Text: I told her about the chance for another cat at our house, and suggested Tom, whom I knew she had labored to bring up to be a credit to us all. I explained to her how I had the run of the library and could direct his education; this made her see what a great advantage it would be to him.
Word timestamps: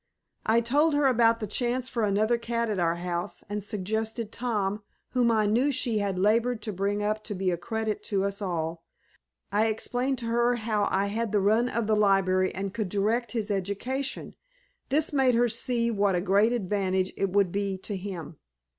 I 0.47 0.61
told 0.61 0.95
her 0.95 1.05
about 1.05 1.39
the 1.39 1.45
chance 1.45 1.87
for 1.87 2.01
another 2.01 2.39
cat 2.39 2.71
at 2.71 2.79
our 2.79 2.95
house, 2.95 3.43
and 3.47 3.63
suggested 3.63 4.31
Tom, 4.31 4.81
whom 5.11 5.29
I 5.29 5.45
knew 5.45 5.71
she 5.71 5.99
had 5.99 6.17
labored 6.17 6.59
to 6.63 6.73
bring 6.73 7.03
up 7.03 7.23
to 7.25 7.35
be 7.35 7.51
a 7.51 7.55
credit 7.57 8.01
to 8.05 8.23
us 8.23 8.41
all. 8.41 8.83
I 9.51 9.67
explained 9.67 10.17
to 10.17 10.25
her 10.25 10.55
how 10.55 10.87
I 10.89 11.05
had 11.05 11.31
the 11.31 11.39
run 11.39 11.69
of 11.69 11.85
the 11.85 11.95
library 11.95 12.51
and 12.55 12.73
could 12.73 12.89
direct 12.89 13.33
his 13.33 13.51
education; 13.51 14.33
this 14.89 15.13
made 15.13 15.35
her 15.35 15.47
see 15.47 15.91
what 15.91 16.15
a 16.15 16.21
great 16.21 16.51
advantage 16.51 17.13
it 17.15 17.29
would 17.29 17.51
be 17.51 17.77
to 17.77 17.95
him. 17.95 18.37